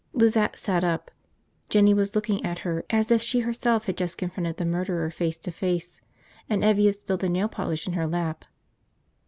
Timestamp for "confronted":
4.17-4.57